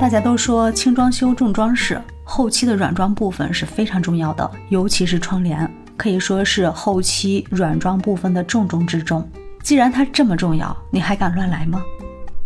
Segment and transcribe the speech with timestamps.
[0.00, 9.28] 大家都说轻装修重装饰，后期的软装部分是非常重要的，尤其是窗帘，可以说是后期软装部分的重中之重。
[9.62, 11.82] 既然它这么重要，你还敢乱来吗？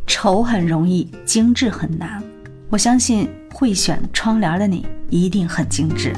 [0.05, 2.21] 丑很容易，精致很难。
[2.71, 6.13] 我相信会选窗帘的你一定很精致。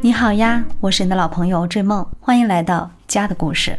[0.00, 3.76] 你好呀，我是你的老朋友坠梦，欢迎来到家的故事。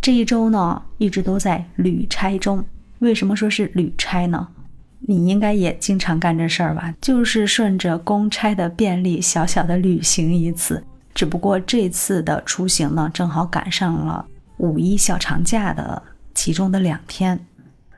[0.00, 2.64] 这一周呢，一直都在旅差中。
[2.98, 4.48] 为什么说是旅差呢？
[5.10, 6.94] 你应该也经常干这事儿吧？
[7.00, 10.84] 就是顺着公差的便利，小小的旅行一次。
[11.14, 14.22] 只不过这次的出行呢，正好赶上了
[14.58, 16.02] 五一小长假的
[16.34, 17.40] 其中的两天。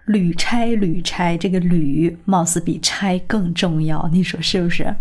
[0.04, 4.94] 旅差，旅差，这个旅貌似比差更重要，你说是不是？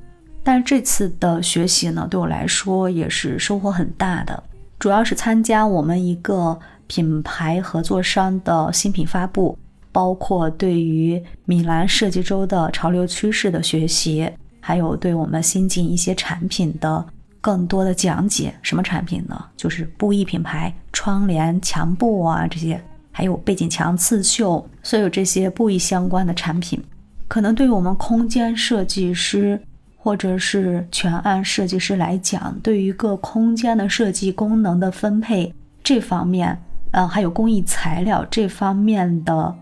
[0.43, 4.43] 但这次的学习呢，对我来说也是收获很大的，
[4.79, 9.55] 主要是参加我们一个品牌合作商的新品发布。
[9.91, 17.03] 包括对于米兰设计周的潮流趋势的学习，还有对我们新进一些产品的
[17.41, 18.53] 更多的讲解。
[18.61, 19.45] 什么产品呢？
[19.57, 22.79] 就是布艺品牌窗帘、墙布啊这些，
[23.11, 26.81] 还有背景墙刺绣，所有这些布艺相关的产品，
[27.27, 29.59] 可能对于我们空间设计师
[29.97, 35.53] 或者是全案设计师来讲，对于各空间的设计功能的分配
[35.83, 36.57] 这方面，
[36.91, 39.55] 嗯，还有工艺材料这方面的。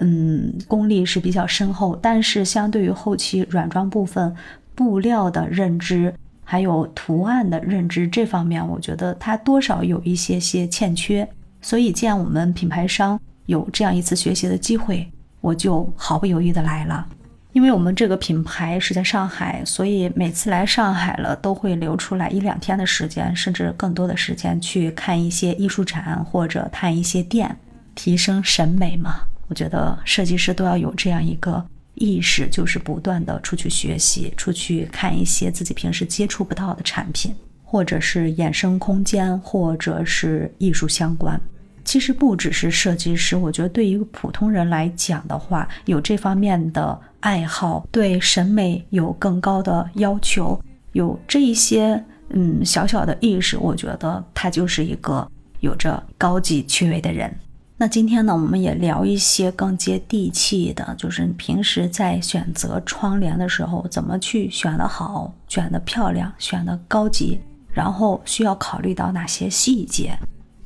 [0.00, 4.34] 嗯，功力是比较深厚，但是相对于后期软装部分
[4.74, 6.12] 布料的认知，
[6.42, 11.28] 还有图案的认知这方面，我觉得它多少有一些些欠缺。
[11.60, 15.06] 所以，既然我们品牌商有这样一次学习的机会，
[15.42, 17.06] 我就毫不犹豫的来了。
[17.52, 27.54] 因为我们这个品牌是在上海，所以每次来上海了，都会留出来一两天的时间，甚至更多的时间去看一些艺术展或者探一些店，
[27.94, 29.16] 提升审美嘛。
[29.50, 31.62] 我觉得设计师都要有这样一个
[31.96, 37.34] 意识，就是不断的出去学习，出去看一些自己平时接触不到的产品，
[37.64, 41.38] 或者是衍生空间，或者是艺术相关。
[41.84, 50.62] 其实不只是设计师，我觉得对于一个普通人来讲的话，有这方面的爱好，对审美有更高的要求，
[50.92, 55.28] 有这一些嗯小小的意识，我觉得他就是一个
[55.58, 57.34] 有着高级趣味的人。
[57.82, 67.40] 那今天呢，我们也聊一些更接地气的，就是你平时在选择窗帘的时候，怎么去选的好、选的漂亮、选的高级，
[67.72, 70.14] 然后需要考虑到哪些细节，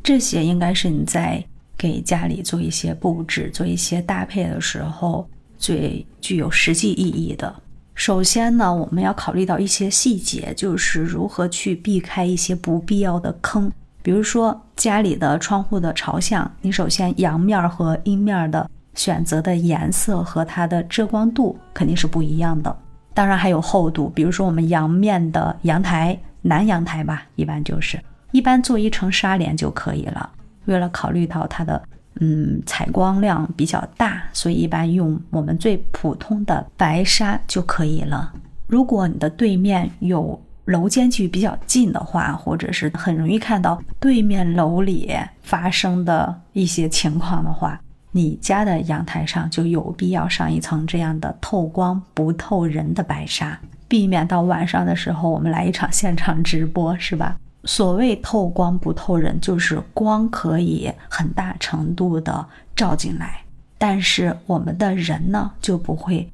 [0.02, 1.40] 这些应该是你在
[1.78, 5.24] 给家里做一些布置、做一些搭配的时候
[5.56, 7.54] 最具有实际意义的。
[7.94, 13.70] 首先呢，我们要考虑到一些细节，就是如何去避开一些不必要的坑。
[14.04, 22.76] 比如说家里的窗户的朝向，你首先阳面和阴面的选择的颜色和它的遮光度肯定是不一样的。
[23.14, 27.98] 当然还有厚度，比如说我们阳面的阳台，南阳台吧，一般就是
[28.30, 30.30] 一般做一层纱帘就可以了。
[30.66, 31.82] 为了考虑到它的
[32.20, 38.30] 嗯采光量比较大，所以一般用我们最普通的白纱就可以了。
[38.66, 47.78] 如果你的对面有楼间距比较近的话，或者是很容易看到对面楼里发生的一些情况的话，
[48.12, 57.36] 你家的阳台上就有必要上一层这样的透光不透人的白纱，避免到晚上的时候我们来一场现场直播，是吧？
[57.64, 62.46] 所谓透光不透人，就是光可以很大程度的
[62.76, 63.40] 照进来，
[63.78, 66.30] 但是我们的人呢就不会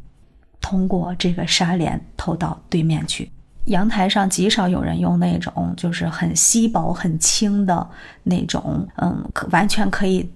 [0.61, 3.31] 通过这个纱帘透到对面去。
[3.71, 7.89] 阳台上极少有人用那种就是很稀薄、很轻的
[8.25, 10.29] 那种，嗯，可完全可以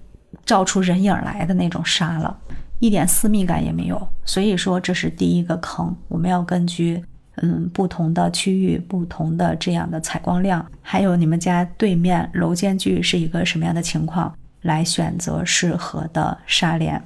[0.45, 2.35] 照出人影来的那种纱了，
[2.79, 4.07] 一点私密感也没有。
[4.23, 7.03] 所以说这是第一个坑，我们要根据
[7.41, 17.01] 嗯不同的区域、不同的这样的采光量，还有你们家对面楼间距是一个什么样的情况，来选择适合的纱帘。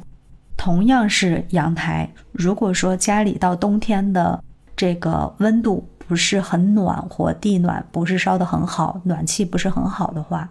[0.56, 4.44] 同样是阳台，如果说家里到冬天的
[4.76, 5.84] 这个温度。
[6.10, 10.50] 不是很暖和，地暖不是烧得很好，暖气不是很好的话，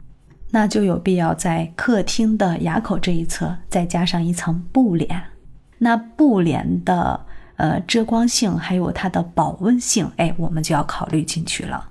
[0.53, 5.21] 那就有必要在客厅的牙口这一侧再加上一层布帘。
[5.79, 7.19] 那布帘的
[7.57, 11.89] 呃遮光性还有它的保温性，哎，我们就要考虑进去了。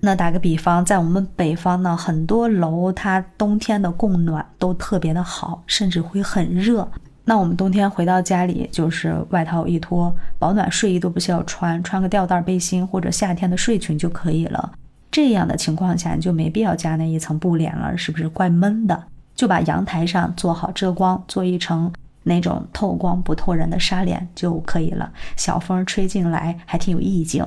[0.00, 6.86] 那打个比方，在我们北方呢，很多楼它冬天的供暖都特别的好，甚至会很热。
[7.28, 14.72] 那我们冬天回到家里，就是外套一脱，保暖睡衣都不需要穿，穿个吊带背心或者夏天的睡裙就可以了。
[15.10, 19.04] 这样的情况下，你就没必要加那一层布帘了，是不是怪闷的？
[19.34, 21.92] 就把阳台上做好遮光，做一层
[22.22, 27.44] 那种透光不透人的纱帘就可以了，小风吹进来还挺有意境。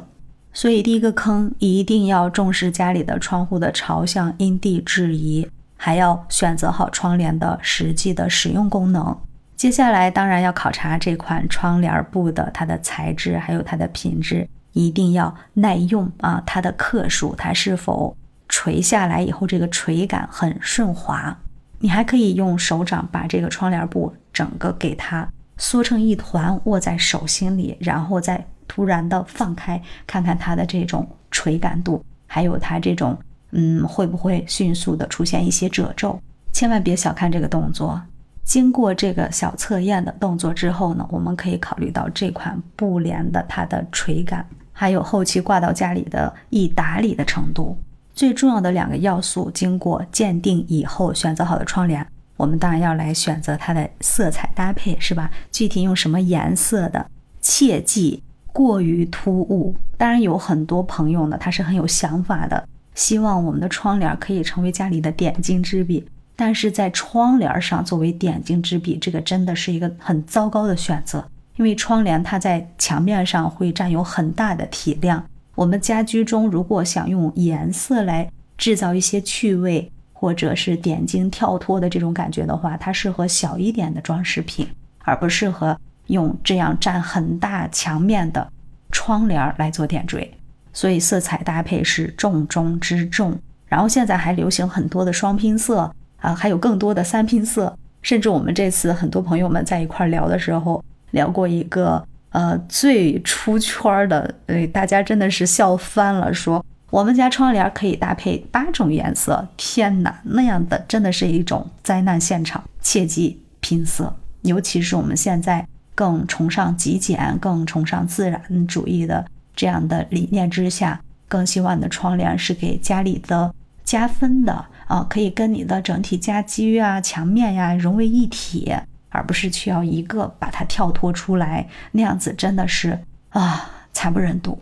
[0.51, 5.47] 所以第一个坑一定要重视家里的窗户的朝向因地制宜，
[5.77, 9.15] 还要选择好窗帘的实际的使用功能。
[9.59, 18.15] 接下来当然要考察这款窗帘布的它的材质，还有它的品质，一定要耐用啊，它的克数，它是否
[18.47, 21.37] 垂下来以后这个垂感很顺滑。
[21.79, 25.27] 你还可以用手掌把这个窗帘布整个给它
[25.57, 28.41] 缩成一团，握在手心里，然后再。
[28.65, 33.17] 突然的放开，看看它的这种垂感度，还有它这种，
[33.51, 36.21] 嗯，会不会迅速的出现一些褶皱？
[36.53, 37.99] 千万别小看这个动作。
[38.49, 44.43] 经过这个小测验的动作之后呢，我们可以考虑到这款布帘的它的垂感，
[44.73, 47.77] 还有后期挂到家里的易打理的程度。
[48.11, 52.03] 最重要的两个要素，经过鉴定以后选择好的窗帘，
[52.37, 55.29] 我们当然要来选择它的色彩搭配，是吧？
[55.51, 57.05] 具体用什么颜色的，
[57.39, 58.23] 切记。
[58.51, 66.03] 过于突兀，当然有很多朋友呢，他是很有想法的，希望我们的窗帘可以成为家里的点睛之笔。
[66.39, 75.21] 但是在窗帘上作为点睛之笔，这个真的是一个很糟糕的选择，因为窗帘它在墙面上会占有很大的体量。
[75.55, 84.65] 我们家居中如果想用颜色来制造一些趣味或者是点睛跳脱的这种感觉的话，它适合小一点的装饰品，
[84.99, 85.77] 而不适合。
[86.07, 88.51] 用这样占很大墙面的
[88.91, 90.31] 窗帘来做点缀，
[90.73, 93.37] 所以色彩搭配是重中之重。
[93.67, 97.75] 然后现在还流行很多的双拼色啊，还有更多的三拼色。
[98.01, 109.47] 甚至我们这次很多朋友们在一块聊的时候，聊过一个呃最出圈的，呃大家真的是笑翻了，说我们家窗帘可以搭配八种颜色。
[109.57, 115.67] 天哪，那样的真的是一种灾难现场，切记拼色，尤其是我们现在。
[115.95, 128.75] 更崇尚极简，更崇尚自然主义的这样的理念之下，更希望你的窗帘是给家里的加分的啊，可以跟你的整体家居啊、墙面呀融为一体，
[129.09, 132.99] 而不是需要一个把它跳脱出来，那样子真的是
[133.29, 134.59] 啊惨不忍睹。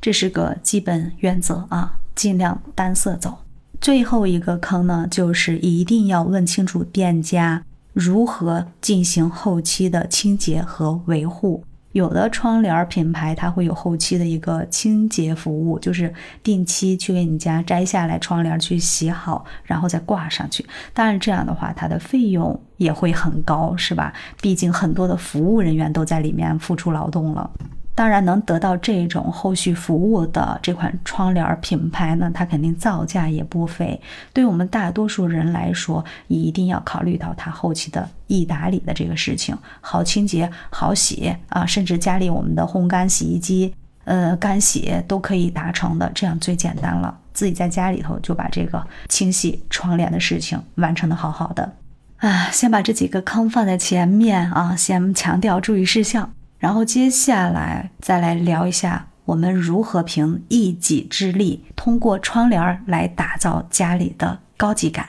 [0.00, 3.38] 这是个基本原则啊，尽量单色走。
[3.80, 7.64] 最后一个坑呢，就是一定要问清楚店家。
[7.92, 11.64] 如何进行后期的清洁和维护？
[11.96, 16.12] 有的窗帘品牌它会有后期的一个清洁服务，就是
[16.42, 20.62] 定期去给你家摘下来窗帘去洗好，然后再挂上去。
[20.92, 24.12] 当然这样的话，它的费用也会很高，是吧？
[24.42, 27.50] 毕竟很多的服务人员都在里面付出劳动了。
[27.96, 33.98] 当然，能得到这种后续服务的这款窗帘品牌呢，它肯定造价也不菲。
[34.34, 43.72] 对我们大多数人来说，一定要考虑到它后期的易打理的这个事情，好清洁、好洗啊，甚至家里我们的烘干洗衣机，
[44.04, 47.18] 呃，干洗都可以达成的，这样最简单了。
[47.32, 51.72] 自己在家里头就把这个清洗窗帘的事情完成的好好的
[52.18, 56.30] 啊，先把这几个坑放在前面啊，先强调注意事项。
[56.58, 65.06] 然后接下来再来聊一下，我们如何凭一己之力，通过窗帘来打造家里的高级感。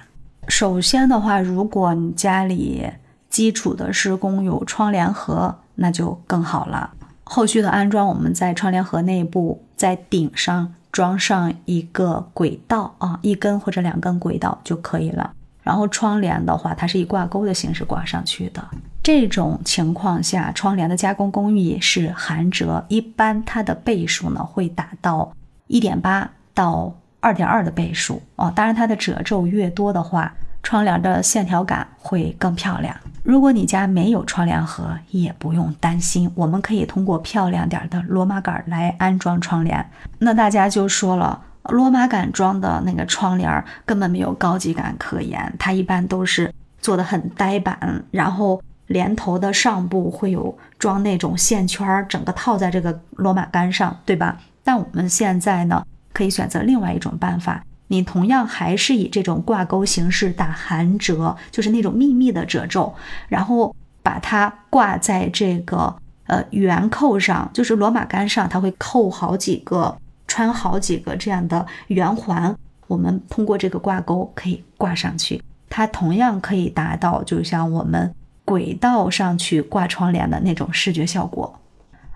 [0.48, 2.86] 首先的话，如果你家里
[3.30, 6.92] 基础的施工有窗帘盒，那就更好了。
[7.24, 15.32] 后续的安装，我们在窗帘盒内部，在顶上装上一个轨道啊，一根或者两根轨道就可以了。
[15.62, 18.66] 然后窗帘的话，它是以挂钩的形式挂上去的。
[19.08, 25.32] 这种情况下，窗帘的加工工艺是含折，一般它的倍数呢会达到
[25.68, 28.52] 一点八到二点二的倍数哦。
[28.54, 32.94] 当然，它的褶皱越多的话，窗帘的线条感会更漂亮。
[33.24, 39.90] 如果你家没有窗帘盒，也不用担心，我们可以通过漂亮点的罗马杆来安装窗帘。
[40.20, 41.42] 那大家就说了。
[41.70, 54.38] 罗马杆装的那个窗帘根本没有高级感可言，它一般都是做的很呆板，然后连头的上部会有装那种线圈儿，整个套在这个罗马杆上，对吧？
[54.64, 62.94] 但我们现在呢，可以选择另外一种办法，你同样还是以这种挂钩形式打含折，就是那种密密的褶皱，
[63.30, 69.98] 然后把它挂在这个呃圆扣上，就是罗马杆上，它会扣好几个。
[70.30, 72.54] 穿好几个这样的圆环，
[72.88, 78.14] 我们通过这个挂钩可以挂上去，它同样可以达到就像我们
[78.48, 81.60] 轨道上去挂窗帘的那种视觉效果，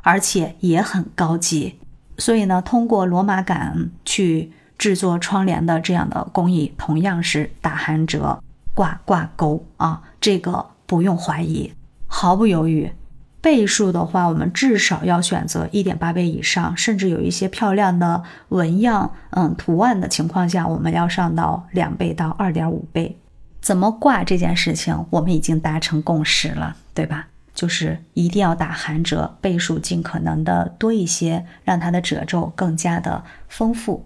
[0.01, 1.77] 而且也很高级。
[2.17, 8.41] 所以呢，通过罗马杆去制作窗帘的这样的工艺，同样是打含折、
[8.73, 11.73] 挂挂钩啊，这个不用怀疑。
[12.07, 12.93] 毫不犹豫。
[13.41, 23.17] 倍数的话，我们至少要选择一点八倍以上，甚至有一些漂亮的纹样、嗯图案的情况下，我们要上到两倍到二点五倍。
[23.61, 27.27] 怎么挂这件事情，我们已经达成共识了，对吧？
[27.53, 34.05] 就是一定要打寒折，倍数尽可能的多一些，让它的褶皱更加的丰富，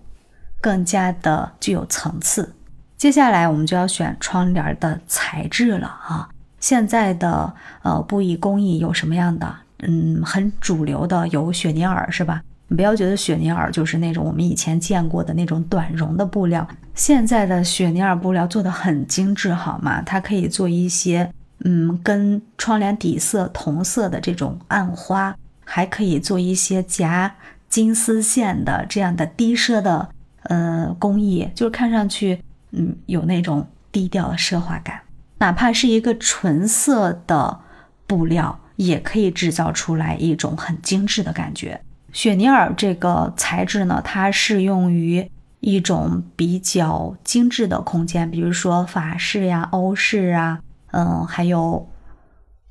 [0.60, 2.54] 更加的具有层次。
[2.98, 6.30] 接下来我们就要选窗帘的材质了啊。
[6.60, 9.56] 现在的呃布艺工艺有什么样的？
[9.80, 12.42] 嗯，很主流的有雪尼尔，是吧？
[12.68, 20.02] 你不要觉得雪尼尔就是那种我们以前见过的那种短绒的布料，现在的雪尼尔布料做的很精致，好吗？
[20.02, 21.30] 它可以做一些
[21.66, 25.36] 嗯跟窗帘底色同色的这种暗花，
[25.66, 27.36] 还可以做一些夹
[27.68, 30.10] 金丝线的这样的低奢的
[30.44, 35.02] 呃工艺，就是看上去嗯有那种低调的奢华感。
[35.40, 37.60] 哪怕是一个纯色的
[38.08, 41.82] 布料，也可以制造出来一种很精致的感觉。
[42.14, 45.30] 雪尼尔这个材质呢，它适用于
[45.66, 50.60] 一种比较精致的空间，比如说法式呀、欧式啊，
[50.92, 51.90] 嗯，还有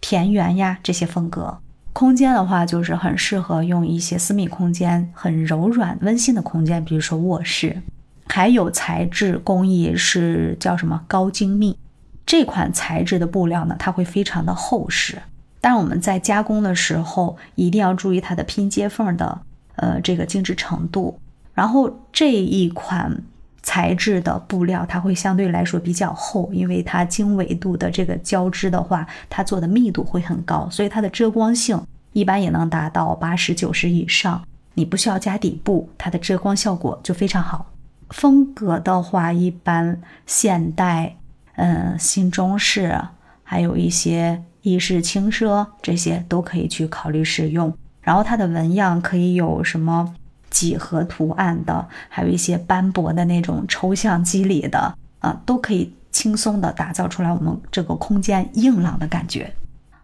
[0.00, 1.58] 田园呀这些风格。
[1.92, 7.82] 空间的话，就是很适合用一些私密空间，很柔软温馨的空间，比如说卧室。
[8.28, 11.76] 还有材质工艺是叫什么高精密。
[12.24, 15.20] 这款材质的布料呢，它会非常的厚实。
[15.60, 19.40] 但我们在加工的时候，一定要注意它的拼接缝的
[19.74, 21.18] 呃这个精致程度。
[21.54, 23.22] 然后这一款
[23.62, 31.80] 材质的布料，它会相对来说比较厚，因为它经纬度的这个交织的话，它做的密度会很高，所以它的遮光性
[32.12, 34.42] 一般也能达到八十九十以上。
[34.74, 37.70] 你不需要加底部，它的遮光效果就非常好。
[38.10, 41.16] 风格的话，一般现代。
[41.56, 43.00] 嗯，新中式，
[43.44, 47.72] 还有一些意式轻奢，这些都可以去考虑使用。
[48.00, 50.12] 然后它的纹样可以有什么
[50.54, 59.52] 几何图案的，还有一些斑驳的那种抽象肌理的啊，都可以轻松的打造出来我们这个空间硬朗的感觉。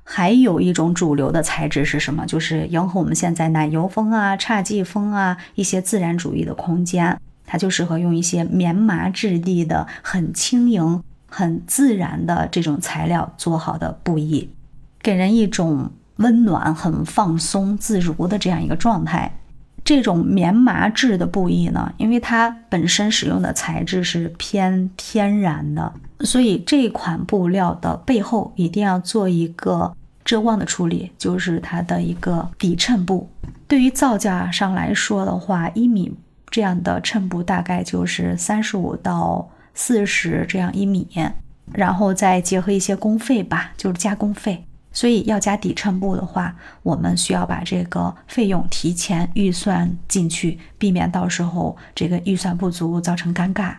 [0.03, 2.27] 还有一种主流的材质是什么？
[2.27, 7.17] 就是迎合我们现在奶油风啊、侘寂风啊一些自然主义的空间，
[7.47, 11.03] 它就适合用一些棉麻质地的，很轻盈。
[11.33, 14.51] 很自然的这种材料做好的布艺，
[15.01, 19.39] 给人一种温暖、很放松、自如的这样一个状态。
[19.91, 29.93] 这种棉麻质的布艺呢，因为它本身使用的材质是偏天然的，所以这款布料的背后一定要做一个
[30.25, 33.29] 遮光的处理，就是它的一个底衬布。
[33.67, 36.15] 对于造价上来说的话，一米
[36.49, 39.51] 这样的衬布大概就是三十五到。
[39.73, 41.07] 四十这样一米，
[41.73, 44.65] 然后再结合一些工费吧，就是加工费。
[44.93, 53.75] 所以要加底衬布的话，我们需要把这个费用提前预算进去，避免到时候这个预算不足造成尴尬。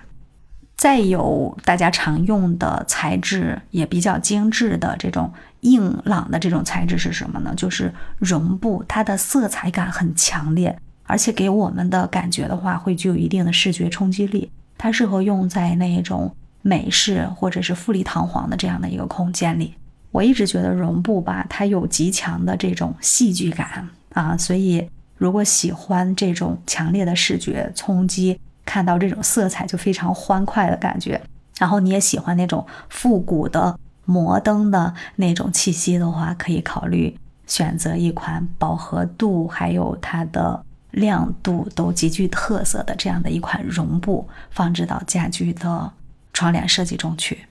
[0.77, 7.53] 再有大家常用的材质也比较精致的这种硬朗的这种材质是什么呢？
[7.55, 14.49] 就是绒布，它的色彩感很强烈，而且给我们的感觉的话会具有一定的视觉冲击力。
[14.75, 19.75] 它适合用在那种美式或者是富丽堂皇的这样的一个空间里。
[20.11, 24.87] 我一直觉得绒布吧，它有极强的这种戏剧感啊，所以
[25.17, 31.21] 如果喜欢这种强烈的视觉冲击，看到这种色彩就非常欢快的感觉，
[31.57, 40.63] 然后你也喜欢那种复古的摩登的那种气息的话，可以考虑选择一款饱和度还有它的。
[40.91, 45.89] 亮度都极具特色的这样的一款绒布，放置到家居的
[46.33, 47.45] 窗帘设计中去。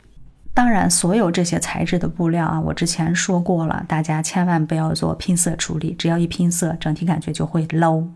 [0.53, 8.07] 当然，所有这些材质的布料啊，我之前说过了，大家千万不要做拼色处理，只要一拼色，整体感觉就会 low。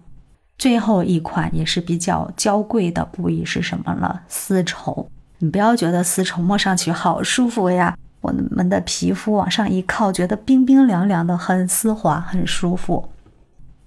[0.59, 4.23] 最后一款也是比较娇贵的布艺是什么了？
[4.29, 5.09] 丝绸。
[5.39, 13.11] 你不要觉得丝绸摸上去好舒服呀，我们的皮肤往上一靠，觉得冰冰凉凉的，很丝滑，很舒服。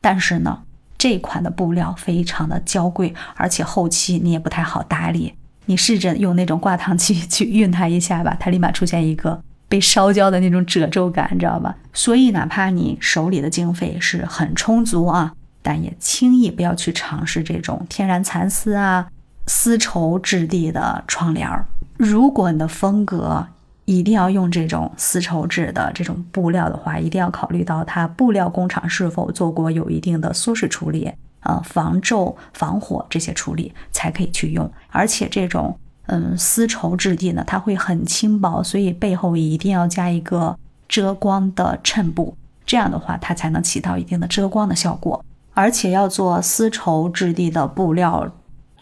[0.01, 0.63] 但是呢？
[0.97, 5.35] 这款的布料非常的娇贵，而且后期你也不太好打理。
[5.67, 11.75] 你试着用那种挂烫机 去熨它一下吧，它立马出现一个被烧焦的那种褶皱感，你知道吧？
[11.93, 15.31] 所以哪怕你手里的经费是很充足啊，
[15.61, 19.07] 但也轻易不要去尝试这种天然蚕丝啊、
[19.45, 21.65] 丝绸质地的窗帘儿。
[21.97, 23.45] 如果你的风格，
[23.85, 34.69] 一定要用这种丝绸质的这种布料的话，一定要考虑到它布料工厂是否做过有一定的缩水处理，呃，防皱、防火这些处理才可以去用。
[34.89, 45.23] 而且这种嗯丝绸质地呢，它会很轻薄，所以背后一定要加一个遮光的衬布，这样的话它才能起到一定的遮光的效果。
[45.53, 48.31] 而且要做丝绸质地的布料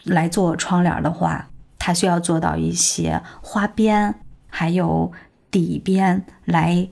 [0.04, 1.48] 来做窗帘的话，
[1.78, 4.14] 它需要做到一些花边，
[4.48, 5.10] 还有
[5.50, 6.88] 底边来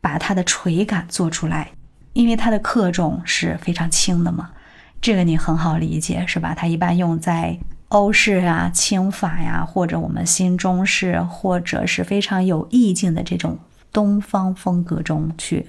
[0.00, 1.72] 把它的垂感做出来，
[2.12, 4.50] 因为它的克重是非常轻的嘛。
[5.00, 6.54] 这个你很好理解是吧？
[6.54, 13.58] 它一般用在欧式啊、轻法呀，或者我们新中式，或者是非常有意境的这种
[13.92, 15.66] 东方风格中去。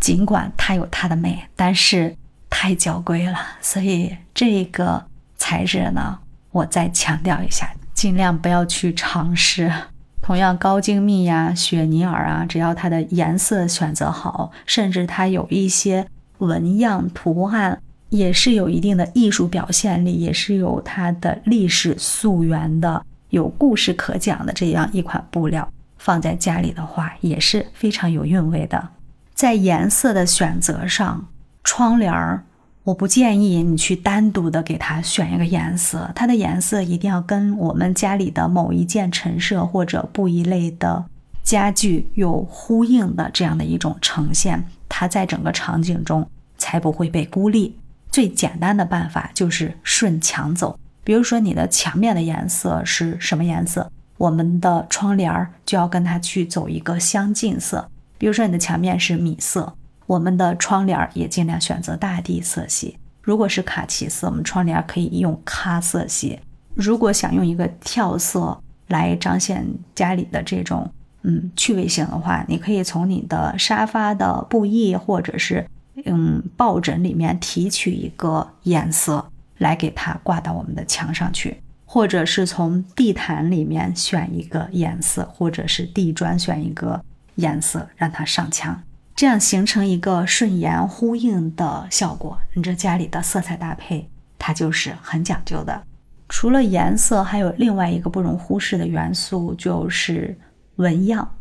[0.00, 2.16] 尽管它有它的美，但是
[2.48, 5.04] 太娇贵了，所以这个
[5.36, 6.18] 材质呢，
[6.50, 9.70] 我再强调一下，尽量不要去尝试。
[10.22, 16.06] 同样，高精密呀、雪尼尔啊，只要它的颜色选择好，甚至它有一些
[16.38, 17.82] 纹样图案。
[18.10, 28.88] 也是有一定的艺术表现力，也是有它的历史溯源的，有故事可讲的这样一款布料，放在家里的话也是非常有韵味的。
[29.32, 31.26] 在颜色的选择上，
[31.64, 32.44] 窗帘儿
[32.82, 41.04] 我不建议你去单独的给它选一个颜色，它的颜色一定要跟我们家里的某一件陈设或者布一类的
[41.44, 47.76] 家具有呼应的这样的一种呈现，它在整个场景中才不会被孤立。
[48.10, 50.78] 最简单的办法就是顺墙走。
[51.02, 57.88] 比如说，你的墙面的颜色是什么颜色，我们的窗帘儿就要跟它去走一个相近色。
[58.18, 59.74] 比如说，你的墙面是米色，
[60.06, 62.98] 我们的窗帘儿也尽量选择大地色系。
[63.22, 66.38] 如果是卡其色，我们窗帘可以用咖色系。
[66.74, 70.88] 如果想用一个跳色来彰显家里的这种
[71.22, 75.66] 嗯趣味性的话，你可以从你的沙发的布艺或者是。
[76.06, 79.24] 嗯，抱枕里面提取一个颜色
[79.58, 87.02] 来给它挂到我们的墙上去，或者是从地毯里面选一个颜色，或者是地砖选一个
[87.36, 88.82] 颜色让它上墙，
[89.14, 92.38] 这样形成一个顺延呼应的效果。
[92.54, 94.08] 你这家里的色彩搭配，
[94.38, 95.82] 它就是很讲究的。
[96.28, 100.38] 除了颜色，还有另外一个不容忽视的元素，就是
[100.76, 101.36] 纹样，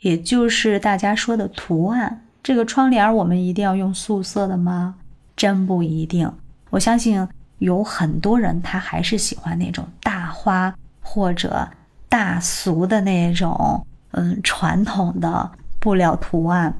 [0.00, 2.23] 也就是大家说的图案。
[2.44, 4.94] 这个窗帘我们一定要用素色的吗？
[5.34, 6.30] 真不一定。
[6.68, 7.26] 我相信
[7.58, 11.66] 有很多人他还是喜欢那种大花或者
[12.06, 16.72] 大俗的那种，嗯，传统的布料图案。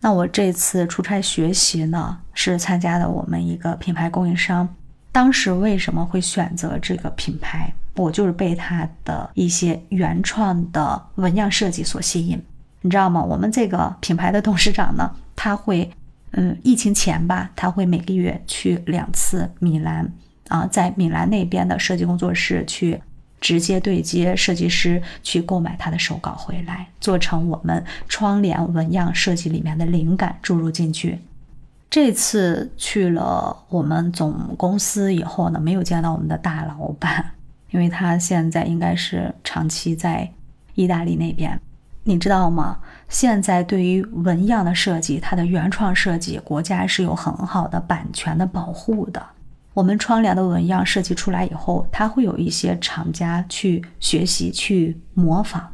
[0.00, 4.68] 那我这次出差学习呢，是参加的我们一个品牌供应商。
[5.10, 7.74] 当时为什么会选择这个品牌？
[7.96, 12.40] 我就是被它的一些原创的纹样设计所吸引。
[12.80, 13.22] 你知道吗？
[13.22, 15.90] 我们这个品牌的董事长呢，他会，
[16.30, 20.10] 嗯，疫情前吧，他会每个月去两次米兰
[20.48, 23.00] 啊，在米兰那边的设计工作室去
[23.40, 31.18] 直接对接设计师，去购买他的手稿回来，做成我们窗帘纹样设计里面的灵感注入进去。
[31.90, 37.24] 这次去了我们总公司以后呢，没有见到我们的大老板，
[37.70, 40.30] 因为他现在应该是长期在
[40.74, 41.58] 意大利那边。
[42.08, 42.78] 你知道吗？
[43.10, 49.22] 现在对于纹样的设计，它的原创设计，国家是有很好的版权的保护的。
[49.74, 55.70] 我们窗帘的纹样设计出来以后，它会有一些厂家去学习、去模仿。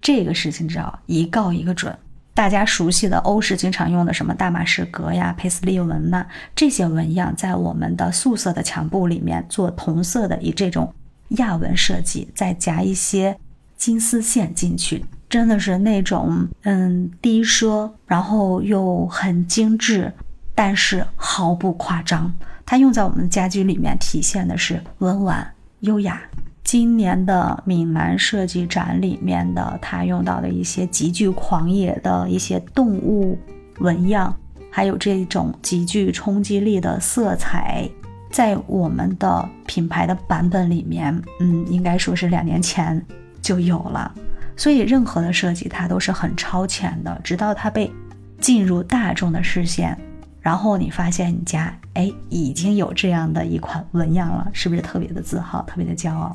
[0.00, 1.96] 这个事情知道一告一个准。
[2.34, 10.92] 大家熟悉的欧式经常用的什么大马士革呀、佩斯利纹呐，这些纹样在我们的素色的墙布里面做同色的，以这种
[11.28, 13.38] 亚纹设计，再夹一些
[13.76, 15.04] 金丝线进去。
[15.28, 20.12] 真的是那种嗯低奢，然后又很精致，
[20.54, 22.32] 但是毫不夸张。
[22.64, 25.46] 它用在我们家居里面，体现的是温婉
[25.80, 26.20] 优雅。
[26.64, 33.38] 今年的米兰设计展里面的，它用到的一些极具狂野的一些动物
[33.78, 34.34] 纹样，
[34.68, 37.88] 还有这种极具冲击力的色彩，
[38.30, 43.00] 在我们的品牌的版本里面，嗯，应该说是两年前
[43.40, 44.12] 就有了。
[44.56, 47.92] 所以，任何的设计它都是很超前的，直到它被
[48.40, 49.96] 进入大众的视线，
[50.40, 56.34] 然后你发现你家哎已经有这样的一款纹样了，是不是特别的自豪，特别的骄傲？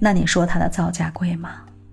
[0.00, 1.50] 那你说它的造价贵吗？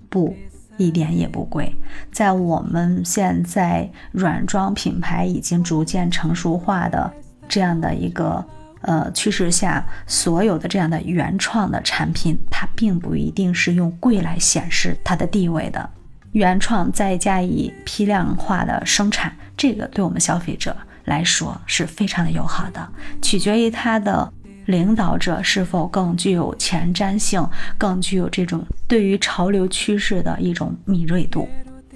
[0.10, 0.36] 不，
[0.78, 1.74] 一点也不贵。
[2.12, 7.14] 在我们现在软装品牌已经逐渐成熟化的
[7.48, 8.44] 这样的一个。
[8.84, 15.90] 呃，趋势下，所有的这样的原创的产品，它并不一定是用贵来显示它的地位的。
[16.34, 22.88] 原创再加以批量化的生产，这个对我们消费者来说是非常的友好的。
[23.22, 24.32] 取决于它的
[24.66, 31.48] 领导者是否更具有前瞻性，更具有这种对于潮流趋势的一种敏锐度。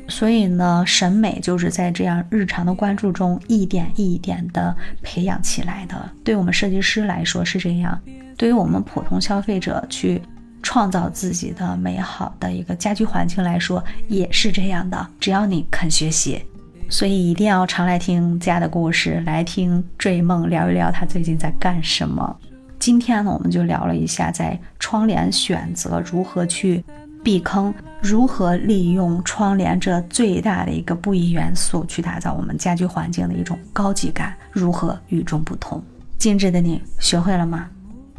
[0.07, 6.09] 所以呢，审美就是在这样日常的关注中一点一点的培养起来的。
[6.23, 7.99] 对我们设计师来说是这样，
[8.37, 10.21] 对于我们普通消费者去
[10.63, 15.07] 创造自己的美好的一个家居环境来说也是这样的。
[15.19, 16.41] 只要你肯学习，
[16.89, 22.35] 所以一定要常来听家的故事，来听追梦聊一聊他最近在干什么。
[22.79, 26.83] 今天呢，我们就聊了一下在窗帘选择如何去。
[27.23, 34.33] 避坑，如何利用窗帘这最大的一个布艺元素去打造我们家居环境的一种高级感？
[34.51, 35.81] 如何与众不同？
[36.17, 37.67] 精致的你学会了吗？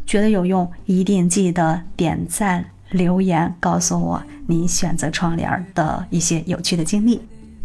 [0.05, 7.21] 觉得有用，一定记得点赞留言告诉我你选择窗帘的一些有趣的经历。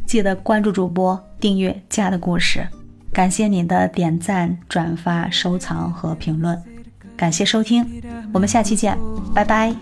[0.07, 2.66] 记得关注主播，订阅家的故事。
[3.12, 6.61] 感谢你的点赞、转发、收藏和评论。
[7.16, 8.98] 感谢收听，我们下期见，
[9.35, 9.74] 拜拜。